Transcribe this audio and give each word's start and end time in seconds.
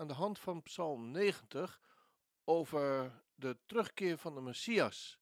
aan 0.00 0.08
de 0.08 0.14
hand 0.14 0.38
van 0.38 0.62
Psalm 0.62 1.10
90 1.10 1.80
over 2.44 3.12
de 3.34 3.58
terugkeer 3.66 4.18
van 4.18 4.34
de 4.34 4.40
Messias. 4.40 5.18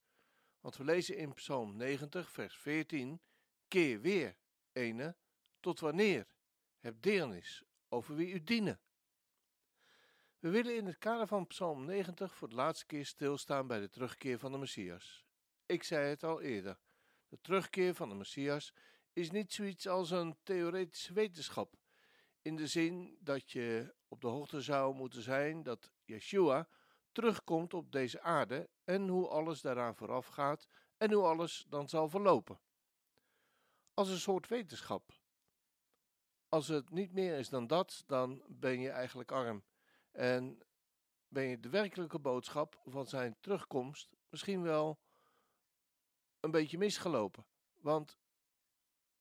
Want 0.60 0.76
we 0.76 0.84
lezen 0.84 1.16
in 1.16 1.34
Psalm 1.34 1.76
90, 1.76 2.30
vers 2.30 2.56
14: 2.56 3.20
Keer 3.68 4.00
weer, 4.00 4.36
ene, 4.72 5.16
tot 5.60 5.80
wanneer? 5.80 6.26
Heb 6.78 7.02
deernis 7.02 7.62
over 7.88 8.14
wie 8.14 8.32
u 8.32 8.44
dienen. 8.44 8.80
We 10.38 10.48
willen 10.48 10.76
in 10.76 10.86
het 10.86 10.98
kader 10.98 11.26
van 11.26 11.46
Psalm 11.46 11.84
90 11.84 12.34
voor 12.34 12.48
de 12.48 12.54
laatste 12.54 12.86
keer 12.86 13.06
stilstaan 13.06 13.66
bij 13.66 13.80
de 13.80 13.88
terugkeer 13.88 14.38
van 14.38 14.52
de 14.52 14.58
Messias. 14.58 15.24
Ik 15.66 15.82
zei 15.82 16.08
het 16.08 16.24
al 16.24 16.40
eerder: 16.40 16.78
de 17.28 17.40
terugkeer 17.40 17.94
van 17.94 18.08
de 18.08 18.14
Messias 18.14 18.72
is 19.12 19.30
niet 19.30 19.52
zoiets 19.52 19.88
als 19.88 20.10
een 20.10 20.36
theoretische 20.42 21.12
wetenschap. 21.12 21.74
In 22.42 22.56
de 22.56 22.66
zin 22.66 23.18
dat 23.20 23.50
je 23.50 23.96
op 24.08 24.20
de 24.20 24.26
hoogte 24.26 24.60
zou 24.60 24.94
moeten 24.94 25.22
zijn 25.22 25.62
dat 25.62 25.92
Yeshua 26.04 26.68
terugkomt 27.12 27.74
op 27.74 27.92
deze 27.92 28.20
aarde 28.20 28.68
en 28.84 29.08
hoe 29.08 29.28
alles 29.28 29.60
daaraan 29.60 29.96
vooraf 29.96 30.26
gaat 30.26 30.68
en 30.96 31.12
hoe 31.12 31.24
alles 31.24 31.66
dan 31.68 31.88
zal 31.88 32.08
verlopen. 32.08 32.60
Als 33.94 34.08
een 34.08 34.18
soort 34.18 34.48
wetenschap. 34.48 35.16
Als 36.48 36.68
het 36.68 36.90
niet 36.90 37.12
meer 37.12 37.38
is 37.38 37.48
dan 37.48 37.66
dat, 37.66 38.04
dan 38.06 38.42
ben 38.46 38.80
je 38.80 38.90
eigenlijk 38.90 39.32
arm. 39.32 39.64
En 40.12 40.62
ben 41.28 41.44
je 41.44 41.60
de 41.60 41.68
werkelijke 41.68 42.18
boodschap 42.18 42.80
van 42.84 43.06
zijn 43.06 43.36
terugkomst 43.40 44.16
misschien 44.28 44.62
wel 44.62 44.98
een 46.40 46.50
beetje 46.50 46.78
misgelopen. 46.78 47.46
Want 47.80 48.18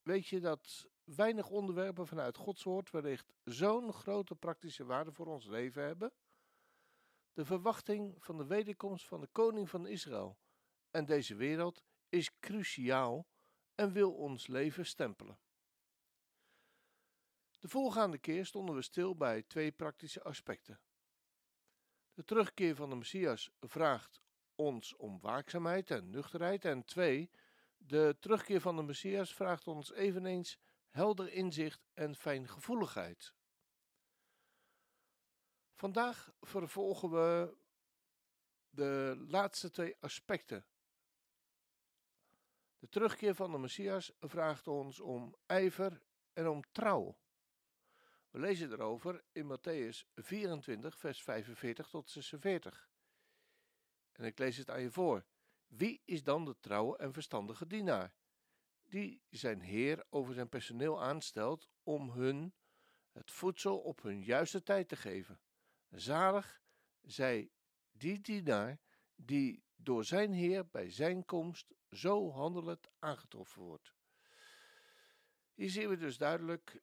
weet 0.02 0.28
je 0.28 0.40
dat 0.40 0.88
weinig 1.16 1.50
onderwerpen 1.50 2.08
vanuit 2.08 2.38
Gods 2.38 2.64
woord 2.64 2.90
wellicht 2.90 3.34
zo'n 3.44 3.94
grote 3.94 4.36
praktische 4.36 4.86
waarde 4.86 5.12
voor 5.12 5.26
ons 5.26 5.46
leven 5.46 5.84
hebben? 5.84 6.14
De 7.34 7.46
verwachting 7.46 8.16
van 8.24 8.38
de 8.38 8.46
wederkomst 8.46 9.08
van 9.08 9.22
de 9.22 9.28
koning 9.28 9.70
van 9.70 9.88
Israël 9.88 10.38
en 10.92 11.06
deze 11.06 11.36
wereld 11.36 11.84
is 12.10 12.40
cruciaal 12.40 13.28
en 13.76 13.92
wil 13.92 14.14
ons 14.14 14.48
leven 14.48 14.86
stempelen. 14.86 15.40
De 17.60 17.68
voorgaande 17.68 18.18
keer 18.18 18.46
stonden 18.46 18.76
we 18.76 18.82
stil 18.82 19.16
bij 19.16 19.44
twee 19.44 19.72
praktische 19.72 20.24
aspecten. 20.24 20.80
De 22.14 22.24
terugkeer 22.24 22.76
van 22.76 22.90
de 22.90 22.96
Messias 22.96 23.52
vraagt 23.60 24.22
ons 24.56 24.96
om 24.96 25.20
waakzaamheid 25.20 25.92
en 25.92 26.10
nuchterheid. 26.10 26.66
En 26.66 26.86
twee, 26.86 27.30
de 27.78 28.18
terugkeer 28.20 28.62
van 28.62 28.76
de 28.76 28.84
Messias 28.84 29.34
vraagt 29.34 29.68
ons 29.68 29.92
eveneens 29.92 30.58
helder 30.98 31.32
inzicht 31.32 31.88
en 31.94 32.16
fijngevoeligheid. 32.16 33.34
Vandaag 35.74 36.32
vervolgen 36.42 37.10
we 37.10 37.58
de 38.70 39.16
laatste 39.28 39.70
twee 39.70 39.96
aspecten. 40.00 40.66
De 42.80 42.90
terugkeer 42.90 43.36
van 43.36 43.52
de 43.52 43.58
Messias 43.58 44.12
vraagt 44.20 44.68
ons 44.68 45.00
om 45.00 45.36
ijver 45.46 46.02
en 46.34 46.48
om 46.48 46.62
trouw. 46.72 47.18
We 48.30 48.40
lezen 48.40 48.72
erover 48.72 49.24
in 49.32 49.58
Matthäus 49.58 50.14
24, 50.16 50.98
vers 50.98 51.24
45 51.24 51.90
tot 51.90 52.10
46. 52.10 52.90
En 54.12 54.26
ik 54.26 54.40
lees 54.40 54.58
het 54.58 54.70
aan 54.70 54.82
je 54.82 54.92
voor. 54.92 55.26
Wie 55.68 56.02
is 56.06 56.24
dan 56.24 56.46
de 56.46 56.60
trouwe 56.60 56.98
en 56.98 57.14
verstandige 57.14 57.68
dienaar? 57.68 58.16
Die 58.90 59.22
zijn 59.30 59.62
heer 59.62 60.06
over 60.10 60.34
zijn 60.34 60.50
personeel 60.50 61.04
aanstelt 61.04 61.70
om 61.84 62.10
hun 62.10 62.54
het 63.12 63.32
voedsel 63.32 63.80
op 63.80 64.02
hun 64.02 64.24
juiste 64.24 64.64
tijd 64.64 64.88
te 64.88 64.96
geven. 64.96 65.40
Zalig 65.90 66.62
zij 67.02 67.52
die 67.92 68.22
dienaar 68.22 68.80
die 69.16 69.64
door 69.76 70.06
zijn 70.06 70.34
heer 70.34 70.68
bij 70.68 70.92
zijn 70.92 71.26
komst 71.26 71.74
zo 71.90 72.32
handelend 72.32 72.92
aangetroffen 73.00 73.62
wordt. 73.62 73.94
Hier 75.54 75.70
zien 75.70 75.90
we 75.90 75.98
dus 75.98 76.18
duidelijk 76.18 76.82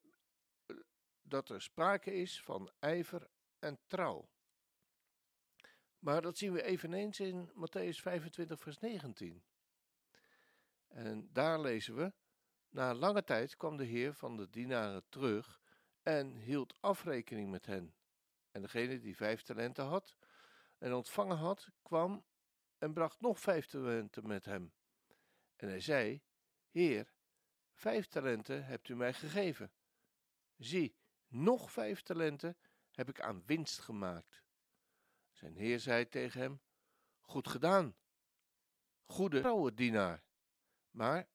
dat 1.22 1.48
er 1.48 1.62
sprake 1.62 2.12
is 2.14 2.42
van 2.42 2.70
ijver 2.78 3.30
en 3.58 3.78
trouw. 3.86 4.28
Maar 5.98 6.22
dat 6.22 6.38
zien 6.38 6.52
we 6.52 6.62
eveneens 6.62 7.20
in 7.20 7.50
Matthäus 7.50 8.00
25, 8.00 8.60
vers 8.60 8.78
19. 8.78 9.44
En 10.94 11.28
daar 11.32 11.60
lezen 11.60 11.94
we: 11.96 12.12
Na 12.68 12.94
lange 12.94 13.24
tijd 13.24 13.56
kwam 13.56 13.76
de 13.76 13.84
Heer 13.84 14.14
van 14.14 14.36
de 14.36 14.50
dienaren 14.50 15.04
terug 15.08 15.60
en 16.02 16.36
hield 16.36 16.74
afrekening 16.80 17.50
met 17.50 17.66
hen. 17.66 17.94
En 18.50 18.62
degene 18.62 18.98
die 18.98 19.16
vijf 19.16 19.42
talenten 19.42 19.84
had 19.84 20.16
en 20.78 20.92
ontvangen 20.92 21.36
had, 21.36 21.68
kwam 21.82 22.24
en 22.78 22.92
bracht 22.92 23.20
nog 23.20 23.40
vijf 23.40 23.66
talenten 23.66 24.26
met 24.26 24.44
hem. 24.44 24.72
En 25.56 25.68
hij 25.68 25.80
zei: 25.80 26.22
Heer, 26.70 27.12
vijf 27.72 28.06
talenten 28.06 28.64
hebt 28.64 28.88
u 28.88 28.96
mij 28.96 29.12
gegeven. 29.12 29.72
Zie, 30.56 30.96
nog 31.28 31.72
vijf 31.72 32.02
talenten 32.02 32.56
heb 32.90 33.08
ik 33.08 33.20
aan 33.20 33.42
winst 33.46 33.80
gemaakt. 33.80 34.42
Zijn 35.30 35.56
heer 35.56 35.80
zei 35.80 36.08
tegen 36.08 36.40
hem: 36.40 36.60
Goed 37.20 37.48
gedaan, 37.48 37.96
goede 39.04 39.40
trouwe 39.40 39.74
dienaar. 39.74 40.24
Maar 40.94 41.28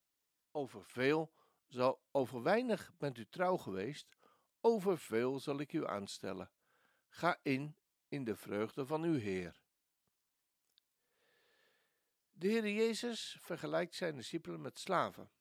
over 0.51 0.83
veel 0.83 1.33
zal, 1.67 2.01
over 2.11 2.43
weinig 2.43 2.91
bent 2.97 3.17
u 3.17 3.25
trouw 3.29 3.57
geweest, 3.57 4.17
over 4.61 4.97
veel 4.97 5.39
zal 5.39 5.59
ik 5.59 5.73
u 5.73 5.87
aanstellen. 5.87 6.51
Ga 7.07 7.39
in 7.41 7.77
in 8.07 8.23
de 8.23 8.35
vreugde 8.35 8.85
van 8.85 9.03
uw 9.03 9.17
Heer. 9.17 9.61
De 12.31 12.47
Heer 12.47 12.69
Jezus 12.69 13.37
vergelijkt 13.39 13.95
zijn 13.95 14.15
discipelen 14.15 14.61
met 14.61 14.79
slaven 14.79 15.31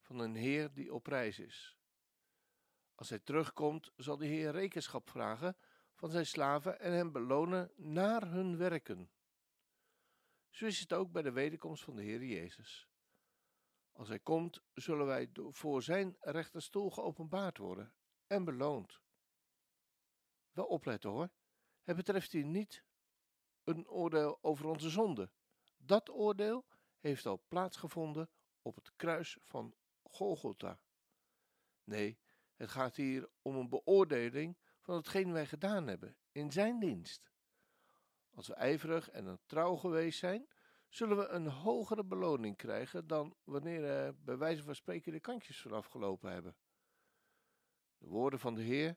van 0.00 0.18
een 0.18 0.34
Heer 0.34 0.72
die 0.72 0.94
op 0.94 1.06
reis 1.06 1.38
is. 1.38 1.78
Als 2.94 3.08
hij 3.08 3.18
terugkomt, 3.18 3.92
zal 3.96 4.16
de 4.16 4.26
Heer 4.26 4.50
rekenschap 4.50 5.10
vragen 5.10 5.56
van 5.94 6.10
zijn 6.10 6.26
slaven 6.26 6.80
en 6.80 6.92
hen 6.92 7.12
belonen 7.12 7.72
naar 7.76 8.30
hun 8.30 8.56
werken. 8.56 9.10
Zo 10.50 10.66
is 10.66 10.80
het 10.80 10.92
ook 10.92 11.12
bij 11.12 11.22
de 11.22 11.32
wederkomst 11.32 11.84
van 11.84 11.96
de 11.96 12.02
Heer 12.02 12.24
Jezus. 12.24 12.88
Als 13.94 14.08
hij 14.08 14.18
komt, 14.18 14.62
zullen 14.72 15.06
wij 15.06 15.30
voor 15.34 15.82
zijn 15.82 16.16
rechterstoel 16.20 16.90
geopenbaard 16.90 17.58
worden 17.58 17.94
en 18.26 18.44
beloond. 18.44 19.00
Wel 20.52 20.66
opletten 20.66 21.10
hoor, 21.10 21.30
het 21.82 21.96
betreft 21.96 22.32
hier 22.32 22.44
niet 22.44 22.84
een 23.64 23.88
oordeel 23.88 24.38
over 24.42 24.66
onze 24.66 24.90
zonde. 24.90 25.30
Dat 25.76 26.10
oordeel 26.10 26.64
heeft 26.98 27.26
al 27.26 27.44
plaatsgevonden 27.48 28.30
op 28.62 28.74
het 28.74 28.92
kruis 28.96 29.38
van 29.42 29.74
Golgotha. 30.02 30.80
Nee, 31.84 32.18
het 32.56 32.70
gaat 32.70 32.96
hier 32.96 33.28
om 33.42 33.56
een 33.56 33.68
beoordeling 33.68 34.56
van 34.80 34.96
hetgeen 34.96 35.32
wij 35.32 35.46
gedaan 35.46 35.86
hebben 35.86 36.16
in 36.32 36.52
zijn 36.52 36.78
dienst. 36.78 37.32
Als 38.30 38.46
we 38.46 38.54
ijverig 38.54 39.10
en 39.10 39.40
trouw 39.46 39.76
geweest 39.76 40.18
zijn, 40.18 40.48
zullen 40.94 41.16
we 41.16 41.28
een 41.28 41.46
hogere 41.46 42.04
beloning 42.04 42.56
krijgen 42.56 43.06
dan 43.06 43.36
wanneer 43.44 43.80
we 43.80 44.14
bij 44.18 44.36
wijze 44.36 44.62
van 44.62 44.74
spreken 44.74 45.12
de 45.12 45.20
kantjes 45.20 45.60
vanaf 45.60 45.86
gelopen 45.86 46.32
hebben. 46.32 46.56
De 47.98 48.06
woorden 48.06 48.38
van 48.38 48.54
de 48.54 48.62
Heer, 48.62 48.96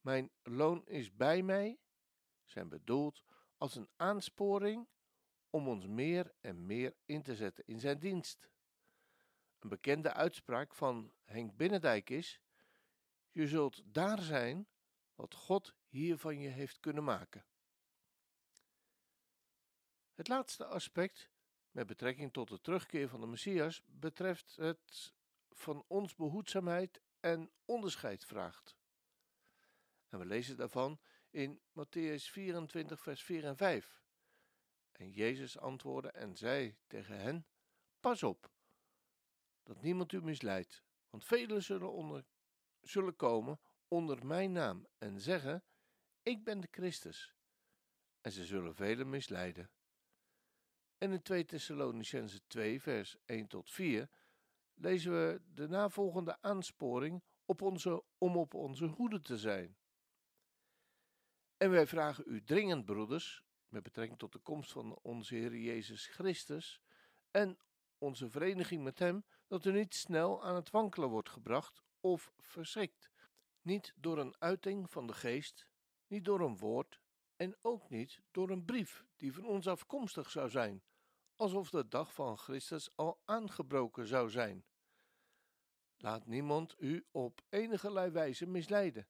mijn 0.00 0.30
loon 0.42 0.86
is 0.86 1.14
bij 1.14 1.42
mij, 1.42 1.78
zijn 2.44 2.68
bedoeld 2.68 3.22
als 3.56 3.74
een 3.74 3.88
aansporing 3.96 4.88
om 5.50 5.68
ons 5.68 5.86
meer 5.86 6.34
en 6.40 6.66
meer 6.66 6.94
in 7.04 7.22
te 7.22 7.34
zetten 7.34 7.64
in 7.66 7.80
zijn 7.80 7.98
dienst. 7.98 8.50
Een 9.58 9.68
bekende 9.68 10.12
uitspraak 10.12 10.74
van 10.74 11.12
Henk 11.24 11.56
Binnendijk 11.56 12.10
is: 12.10 12.40
Je 13.30 13.48
zult 13.48 13.82
daar 13.84 14.22
zijn 14.22 14.68
wat 15.14 15.34
God 15.34 15.74
hier 15.86 16.18
van 16.18 16.38
je 16.38 16.48
heeft 16.48 16.80
kunnen 16.80 17.04
maken. 17.04 17.44
Het 20.20 20.28
laatste 20.28 20.64
aspect, 20.64 21.30
met 21.70 21.86
betrekking 21.86 22.32
tot 22.32 22.48
de 22.48 22.60
terugkeer 22.60 23.08
van 23.08 23.20
de 23.20 23.26
Messias, 23.26 23.82
betreft 23.86 24.56
het 24.56 25.12
van 25.50 25.84
ons 25.86 26.14
behoedzaamheid 26.14 27.00
en 27.20 27.50
onderscheid 27.64 28.24
vraagt. 28.24 28.76
En 30.08 30.18
we 30.18 30.24
lezen 30.24 30.56
daarvan 30.56 31.00
in 31.30 31.60
Matthäus 31.70 32.30
24, 32.30 33.00
vers 33.00 33.22
4 33.22 33.44
en 33.44 33.56
5. 33.56 34.02
En 34.92 35.10
Jezus 35.10 35.58
antwoordde 35.58 36.10
en 36.10 36.36
zei 36.36 36.76
tegen 36.86 37.18
hen: 37.20 37.46
Pas 38.00 38.22
op, 38.22 38.50
dat 39.62 39.82
niemand 39.82 40.12
u 40.12 40.22
misleidt, 40.22 40.82
want 41.10 41.24
velen 41.24 41.62
zullen, 41.62 41.92
onder, 41.92 42.24
zullen 42.80 43.16
komen 43.16 43.60
onder 43.88 44.26
mijn 44.26 44.52
naam 44.52 44.86
en 44.98 45.20
zeggen: 45.20 45.64
Ik 46.22 46.44
ben 46.44 46.60
de 46.60 46.68
Christus. 46.70 47.34
En 48.20 48.32
ze 48.32 48.44
zullen 48.44 48.74
velen 48.74 49.10
misleiden. 49.10 49.70
En 51.00 51.12
in 51.12 51.22
2 51.22 51.44
Thessalonicense 51.44 52.40
2, 52.46 52.80
vers 52.80 53.16
1 53.24 53.46
tot 53.46 53.70
4 53.70 54.10
lezen 54.74 55.12
we 55.12 55.40
de 55.54 55.68
navolgende 55.68 56.42
aansporing 56.42 57.22
op 57.44 57.62
onze, 57.62 58.04
om 58.18 58.36
op 58.36 58.54
onze 58.54 58.84
hoede 58.84 59.20
te 59.20 59.38
zijn. 59.38 59.76
En 61.56 61.70
wij 61.70 61.86
vragen 61.86 62.24
u 62.26 62.42
dringend, 62.44 62.84
broeders, 62.84 63.44
met 63.68 63.82
betrekking 63.82 64.18
tot 64.18 64.32
de 64.32 64.38
komst 64.38 64.72
van 64.72 64.98
onze 65.02 65.34
Heer 65.34 65.56
Jezus 65.56 66.06
Christus 66.06 66.80
en 67.30 67.58
onze 67.98 68.30
vereniging 68.30 68.82
met 68.82 68.98
Hem, 68.98 69.24
dat 69.46 69.64
u 69.64 69.72
niet 69.72 69.94
snel 69.94 70.44
aan 70.44 70.54
het 70.54 70.70
wankelen 70.70 71.08
wordt 71.08 71.30
gebracht 71.30 71.82
of 72.00 72.32
verschrikt. 72.38 73.10
Niet 73.62 73.94
door 73.96 74.18
een 74.18 74.34
uiting 74.38 74.90
van 74.90 75.06
de 75.06 75.14
geest, 75.14 75.66
niet 76.06 76.24
door 76.24 76.40
een 76.40 76.58
woord 76.58 77.00
en 77.36 77.58
ook 77.62 77.90
niet 77.90 78.22
door 78.30 78.50
een 78.50 78.64
brief 78.64 79.04
die 79.16 79.32
van 79.32 79.44
ons 79.44 79.66
afkomstig 79.66 80.30
zou 80.30 80.48
zijn, 80.48 80.82
alsof 81.40 81.70
de 81.70 81.88
dag 81.88 82.14
van 82.14 82.38
Christus 82.38 82.96
al 82.96 83.20
aangebroken 83.24 84.06
zou 84.06 84.30
zijn. 84.30 84.64
Laat 85.96 86.26
niemand 86.26 86.74
u 86.78 87.06
op 87.10 87.42
enige 87.48 88.10
wijze 88.10 88.46
misleiden. 88.46 89.08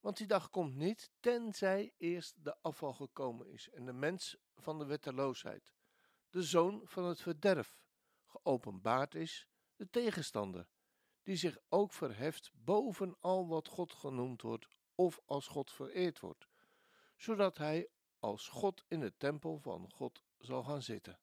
Want 0.00 0.16
die 0.16 0.26
dag 0.26 0.50
komt 0.50 0.74
niet, 0.74 1.10
tenzij 1.20 1.94
eerst 1.96 2.44
de 2.44 2.62
afval 2.62 2.92
gekomen 2.92 3.46
is 3.46 3.68
en 3.68 3.84
de 3.84 3.92
mens 3.92 4.36
van 4.54 4.78
de 4.78 4.84
wetteloosheid, 4.84 5.72
de 6.30 6.42
zoon 6.42 6.80
van 6.84 7.04
het 7.04 7.20
verderf, 7.20 7.82
geopenbaard 8.24 9.14
is, 9.14 9.48
de 9.76 9.90
tegenstander, 9.90 10.68
die 11.22 11.36
zich 11.36 11.58
ook 11.68 11.92
verheft 11.92 12.50
boven 12.54 13.16
al 13.20 13.48
wat 13.48 13.68
God 13.68 13.92
genoemd 13.92 14.42
wordt 14.42 14.66
of 14.94 15.20
als 15.24 15.46
God 15.46 15.70
vereerd 15.70 16.20
wordt, 16.20 16.48
zodat 17.16 17.56
hij 17.56 17.88
als 18.18 18.48
God 18.48 18.84
in 18.88 19.00
de 19.00 19.16
tempel 19.16 19.58
van 19.58 19.90
God 19.92 20.22
zal 20.40 20.62
gaan 20.62 20.82
zitten. 20.82 21.20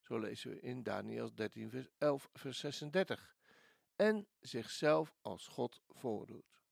Zo 0.00 0.18
lezen 0.18 0.50
we 0.50 0.60
in 0.60 0.82
Daniel 0.82 1.34
13, 1.34 1.70
vers 1.70 1.88
11, 1.98 2.28
vers 2.32 2.58
36 2.58 3.36
en 3.96 4.28
zichzelf 4.40 5.16
als 5.20 5.46
God 5.48 5.80
voordoet. 5.88 6.62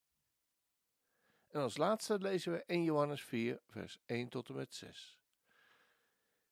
En 1.49 1.61
als 1.61 1.77
laatste 1.77 2.19
lezen 2.19 2.53
we 2.53 2.65
1 2.65 2.85
Johannes 2.85 3.23
4, 3.23 3.63
vers 3.67 3.99
1 4.05 4.29
tot 4.29 4.49
en 4.49 4.55
met 4.55 4.75
6. 4.75 5.19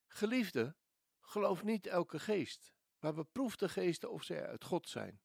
Geliefde, 0.07 0.77
geloof 1.21 1.63
niet 1.63 1.87
elke 1.87 2.19
geest, 2.19 2.73
maar 2.99 3.15
beproef 3.15 3.57
de 3.57 3.69
geesten 3.69 4.11
of 4.11 4.23
zij 4.23 4.47
uit 4.47 4.65
God 4.65 4.89
zijn. 4.89 5.21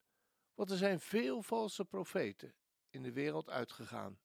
Want 0.53 0.71
er 0.71 0.77
zijn 0.77 0.99
veel 0.99 1.41
valse 1.41 1.85
profeten 1.85 2.55
in 2.89 3.03
de 3.03 3.11
wereld 3.11 3.49
uitgegaan. 3.49 4.19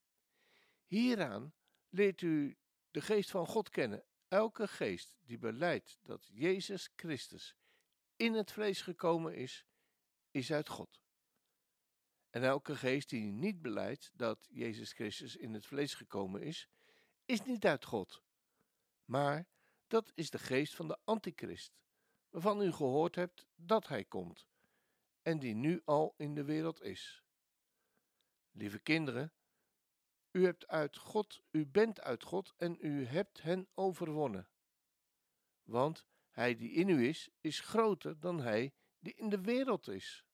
Hieraan 0.85 1.55
leert 1.89 2.21
u 2.21 2.57
de 2.91 3.01
geest 3.01 3.31
van 3.31 3.47
God 3.47 3.69
kennen. 3.69 4.05
Elke 4.33 4.69
geest 4.69 5.17
die 5.25 5.39
beleidt 5.39 5.99
dat 6.03 6.29
Jezus 6.33 6.91
Christus 6.97 7.57
in 8.17 8.35
het 8.35 8.53
vlees 8.53 8.83
gekomen 8.83 9.35
is, 9.35 9.67
is 10.31 10.53
uit 10.53 10.69
God. 10.69 11.01
En 12.31 12.43
elke 12.43 12.77
geest 12.77 13.09
die 13.09 13.33
niet 13.33 13.63
beleidt 13.63 14.11
dat 14.15 14.49
Jezus 14.51 14.93
Christus 14.93 15.37
in 15.37 15.55
het 15.55 15.67
vlees 15.67 15.95
gekomen 15.95 16.43
is, 16.43 16.69
is 17.25 17.43
niet 17.43 17.67
uit 17.67 17.85
God. 17.85 18.23
Maar 19.05 19.47
dat 19.87 20.13
is 20.15 20.31
de 20.31 20.39
geest 20.39 20.75
van 20.75 20.89
de 20.89 20.99
antichrist, 21.05 21.73
waarvan 22.31 22.63
u 22.63 22.73
gehoord 22.73 23.15
hebt 23.15 23.47
dat 23.55 23.89
hij 23.89 24.05
komt, 24.05 24.47
en 25.23 25.39
die 25.39 25.55
nu 25.55 25.83
al 25.85 26.15
in 26.17 26.35
de 26.35 26.45
wereld 26.45 26.83
is. 26.83 27.23
Lieve 28.51 28.79
kinderen, 28.79 29.33
u 30.33 30.45
hebt 30.45 30.67
uit 30.67 30.97
God, 30.97 31.43
u 31.51 31.67
bent 31.67 32.01
uit 32.01 32.23
God 32.23 32.55
en 32.57 32.77
u 32.81 33.05
hebt 33.05 33.43
hen 33.43 33.69
overwonnen. 33.75 34.49
Want 35.63 36.07
hij 36.31 36.57
die 36.57 36.71
in 36.71 36.89
u 36.89 37.07
is, 37.09 37.31
is 37.41 37.61
groter 37.61 38.21
dan 38.21 38.41
hij 38.41 38.73
die 38.99 39.15
in 39.15 39.29
de 39.29 39.41
wereld 39.41 39.89
is. 39.89 40.25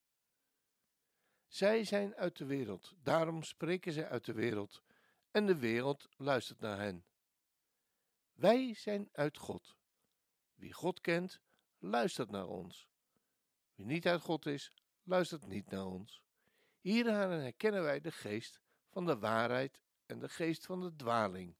Zij 1.47 1.85
zijn 1.85 2.15
uit 2.15 2.37
de 2.37 2.45
wereld, 2.45 2.95
daarom 3.03 3.43
spreken 3.43 3.93
zij 3.93 4.09
uit 4.09 4.25
de 4.25 4.33
wereld, 4.33 4.83
en 5.31 5.47
de 5.47 5.59
wereld 5.59 6.09
luistert 6.17 6.61
naar 6.61 6.79
hen. 6.79 7.05
Wij 8.33 8.75
zijn 8.75 9.09
uit 9.12 9.37
God. 9.37 9.77
Wie 10.55 10.73
God 10.73 11.00
kent, 11.00 11.41
luistert 11.79 12.31
naar 12.31 12.47
ons. 12.47 12.89
Wie 13.75 13.87
niet 13.87 14.06
uit 14.06 14.21
God 14.21 14.47
is, 14.47 14.73
luistert 15.03 15.47
niet 15.47 15.71
naar 15.71 15.87
ons. 15.87 16.23
Hieraan 16.81 17.31
herkennen 17.31 17.83
wij 17.83 18.00
de 18.00 18.12
geest 18.12 18.61
van 18.89 19.06
de 19.06 19.19
waarheid 19.19 19.81
en 20.09 20.19
de 20.19 20.29
geest 20.29 20.67
van 20.67 20.81
de 20.81 20.97
dwaling. 20.97 21.57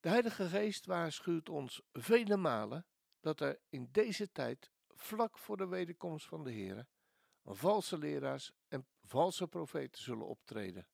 De 0.00 0.08
Heilige 0.08 0.48
Geest 0.48 0.86
waarschuwt 0.86 1.48
ons 1.48 1.82
vele 1.92 2.36
malen 2.36 2.86
dat 3.20 3.40
er 3.40 3.60
in 3.68 3.88
deze 3.92 4.32
tijd, 4.32 4.70
vlak 4.88 5.38
voor 5.38 5.56
de 5.56 5.66
wederkomst 5.66 6.26
van 6.26 6.44
de 6.44 6.50
Heer, 6.50 6.86
valse 7.44 7.98
leraars 7.98 8.52
en 8.68 8.86
valse 9.02 9.48
profeten 9.48 10.02
zullen 10.02 10.26
optreden. 10.26 10.88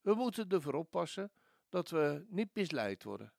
We 0.00 0.14
moeten 0.14 0.48
ervoor 0.48 0.74
oppassen 0.74 1.32
dat 1.68 1.90
we 1.90 2.26
niet 2.28 2.54
misleid 2.54 3.02
worden. 3.02 3.34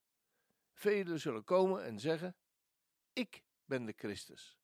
Velen 0.74 1.20
zullen 1.20 1.44
komen 1.44 1.84
en 1.84 2.00
zeggen: 2.00 2.36
Ik 3.14 3.44
ben 3.66 3.86
de 3.86 3.94
Christus. 3.98 4.58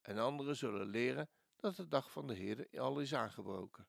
En 0.00 0.18
anderen 0.18 0.56
zullen 0.56 0.86
leren 0.86 1.28
dat 1.56 1.76
de 1.76 1.88
dag 1.88 2.10
van 2.10 2.26
de 2.26 2.34
Heer 2.34 2.80
al 2.80 3.00
is 3.00 3.14
aangebroken. 3.14 3.88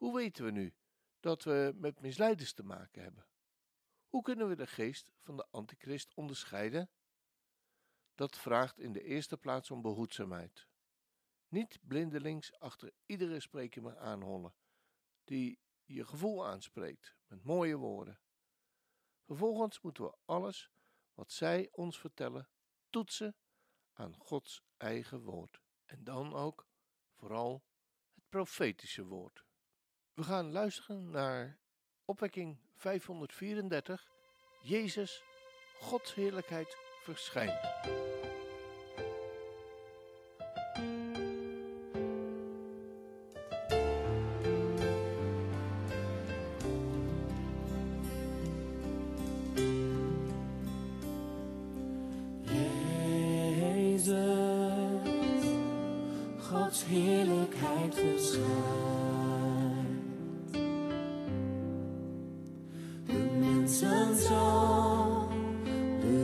Hoe 0.00 0.14
weten 0.14 0.44
we 0.44 0.50
nu 0.50 0.74
dat 1.20 1.44
we 1.44 1.72
met 1.76 2.00
misleiders 2.00 2.52
te 2.52 2.62
maken 2.62 3.02
hebben? 3.02 3.26
Hoe 4.08 4.22
kunnen 4.22 4.48
we 4.48 4.56
de 4.56 4.66
geest 4.66 5.12
van 5.18 5.36
de 5.36 5.46
antichrist 5.50 6.14
onderscheiden? 6.14 6.90
Dat 8.14 8.38
vraagt 8.38 8.78
in 8.78 8.92
de 8.92 9.02
eerste 9.02 9.36
plaats 9.36 9.70
om 9.70 9.82
behoedzaamheid. 9.82 10.66
Niet 11.48 11.78
blindelings 11.82 12.58
achter 12.58 12.92
iedere 13.06 13.40
spreker 13.40 13.82
maar 13.82 13.98
aanhollen, 13.98 14.54
die 15.24 15.60
je 15.84 16.04
gevoel 16.04 16.46
aanspreekt 16.46 17.16
met 17.26 17.44
mooie 17.44 17.76
woorden. 17.76 18.20
Vervolgens 19.24 19.80
moeten 19.80 20.04
we 20.04 20.16
alles 20.24 20.70
wat 21.14 21.32
zij 21.32 21.68
ons 21.70 21.98
vertellen 21.98 22.48
toetsen 22.90 23.36
aan 23.92 24.16
Gods 24.16 24.62
eigen 24.76 25.22
woord. 25.22 25.60
En 25.84 26.04
dan 26.04 26.34
ook 26.34 26.66
vooral 27.14 27.64
het 28.14 28.28
profetische 28.28 29.04
woord. 29.04 29.48
We 30.14 30.22
gaan 30.22 30.52
luisteren 30.52 31.10
naar 31.10 31.58
opwekking 32.04 32.58
534, 32.76 34.10
Jezus, 34.62 35.22
Gods 35.80 36.14
heerlijkheid 36.14 36.76
verschijnt. 37.02 38.19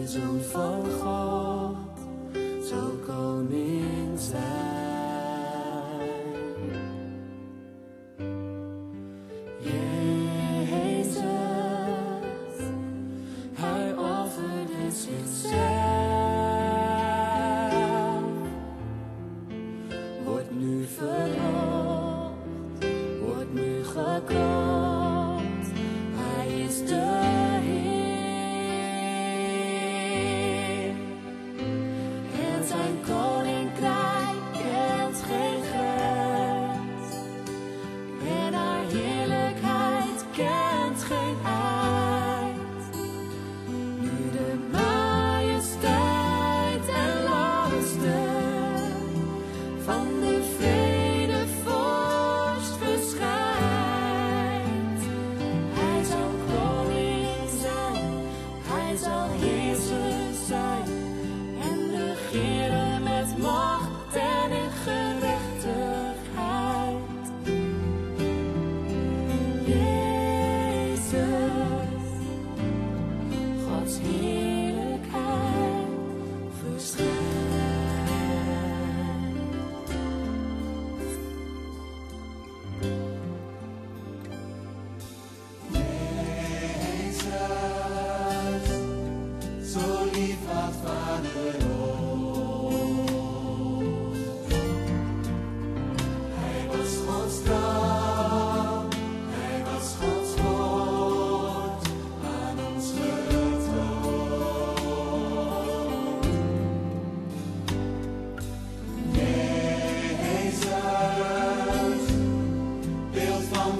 zoon 0.07 0.41
van 0.51 0.85
God, 1.01 1.77
zo 2.69 2.99
koning 3.07 4.21
zijn. 4.21 4.76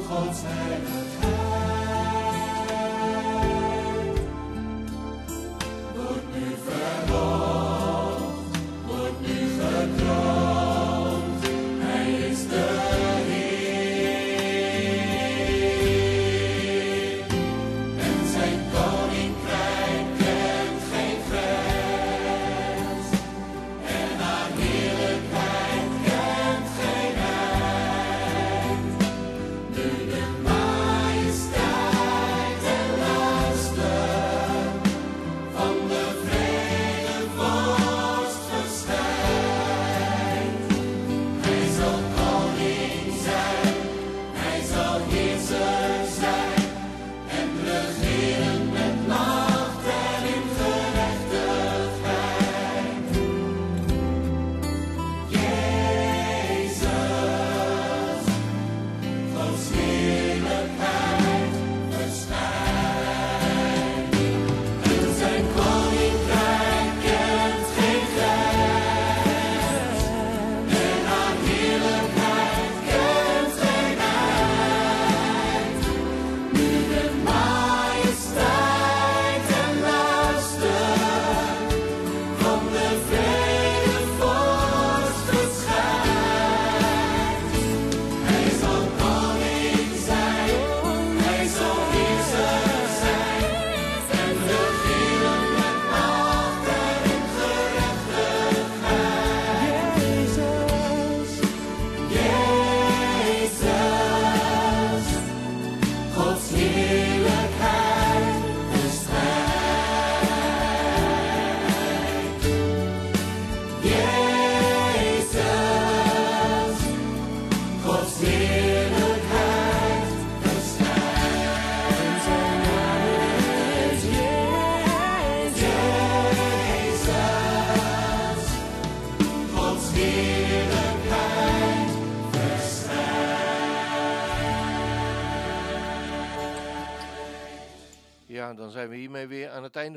God 0.09 1.06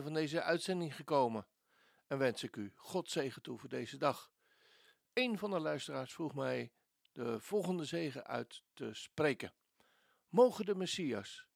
van 0.10 0.18
deze 0.18 0.42
uitzending 0.42 0.96
gekomen. 0.96 1.48
En 2.08 2.18
wens 2.18 2.44
ik 2.44 2.56
u 2.56 2.72
God 2.76 3.10
zegen 3.10 3.42
toe 3.42 3.58
voor 3.58 3.70
deze 3.70 3.98
dag. 3.98 4.32
Een 5.14 5.38
van 5.38 5.52
de 5.52 5.60
luisteraars 5.60 6.14
vroeg 6.14 6.34
mij 6.34 6.72
de 7.12 7.40
volgende 7.40 7.86
zegen 7.86 8.26
uit 8.26 8.64
te 8.74 8.94
spreken. 8.94 9.54
Mogen 10.30 10.66
de 10.66 10.76
Messias, 10.76 11.48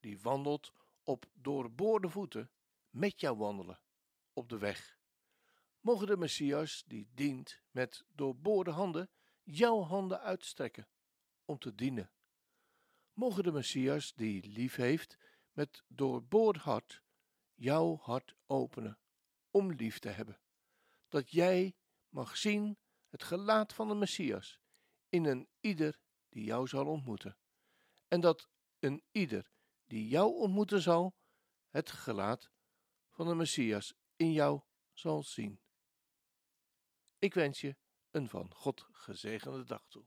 die 0.00 0.20
wandelt 0.20 0.72
op 1.02 1.26
doorboorde 1.34 2.08
voeten, 2.08 2.50
met 2.90 3.20
jou 3.20 3.36
wandelen 3.36 3.80
op 4.32 4.48
de 4.48 4.58
weg. 4.58 4.98
Mogen 5.80 6.06
de 6.06 6.16
Messias, 6.16 6.84
die 6.86 7.08
dient 7.14 7.62
met 7.70 8.04
doorboorde 8.14 8.70
handen, 8.70 9.10
jouw 9.42 9.80
handen 9.80 10.20
uitstrekken 10.20 10.88
om 11.44 11.58
te 11.58 11.74
dienen. 11.74 12.10
Mogen 13.12 13.42
de 13.42 13.52
Messias, 13.52 14.14
die 14.14 14.48
lief 14.48 14.74
heeft, 14.74 15.16
met 15.52 15.82
doorboord 15.88 16.56
hart 16.56 17.04
jouw 17.56 17.96
hart 17.96 18.34
openen 18.46 18.98
om 19.50 19.72
lief 19.72 19.98
te 19.98 20.08
hebben. 20.08 20.40
Dat 21.08 21.30
jij 21.30 21.76
mag 22.08 22.36
zien 22.36 22.78
het 23.08 23.22
gelaat 23.22 23.72
van 23.72 23.88
de 23.88 23.94
Messias 23.94 24.60
in 25.08 25.24
een 25.24 25.48
ieder 25.60 25.98
die 26.28 26.44
jou 26.44 26.66
zal 26.66 26.86
ontmoeten. 26.86 27.36
En 28.08 28.20
dat 28.20 28.48
een 28.78 29.04
ieder 29.10 29.50
die 29.84 30.08
jou 30.08 30.34
ontmoeten 30.34 30.82
zal, 30.82 31.16
het 31.68 31.90
gelaat 31.90 32.50
van 33.10 33.28
de 33.28 33.34
Messias 33.34 33.94
in 34.16 34.32
jou 34.32 34.62
zal 34.92 35.22
zien. 35.22 35.60
Ik 37.18 37.34
wens 37.34 37.60
je 37.60 37.76
een 38.10 38.28
van 38.28 38.54
God 38.54 38.86
gezegende 38.92 39.64
dag 39.64 39.88
toe. 39.88 40.06